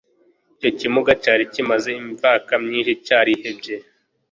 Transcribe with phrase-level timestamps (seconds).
[0.57, 3.75] icyo kimuga cyari kimaze imvaka myinshi cyarihebye.